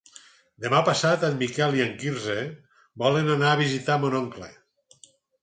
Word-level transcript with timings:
Demà 0.63 0.77
passat 0.85 1.25
en 1.27 1.37
Miquel 1.41 1.77
i 1.79 1.83
en 1.85 1.91
Quirze 1.99 2.39
volen 3.03 3.31
anar 3.35 3.53
a 3.53 3.61
visitar 3.61 4.01
mon 4.07 4.19
oncle. 4.23 4.51